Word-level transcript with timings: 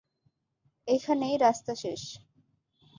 এখানেই 0.87 1.35
রাস্তা 1.37 1.73
শেষ। 1.75 2.01